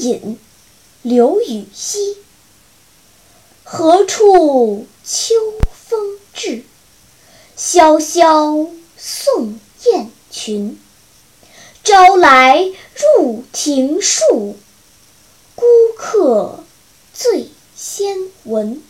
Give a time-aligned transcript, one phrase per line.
[0.00, 0.38] 饮
[1.02, 2.16] 刘禹锡
[3.64, 5.34] 何处秋
[5.72, 6.64] 风至
[7.56, 8.66] 萧萧
[8.96, 10.78] 送雁群。
[11.88, 12.70] 朝来
[13.16, 14.56] 入庭树
[15.54, 15.64] 孤
[15.96, 16.62] 客
[17.14, 18.82] 最先闻